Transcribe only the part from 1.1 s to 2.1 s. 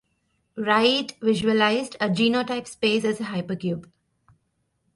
visualized a